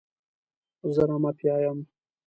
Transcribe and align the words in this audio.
زه 0.93 1.01
رمه 1.09 1.31
پیايم. 1.39 1.79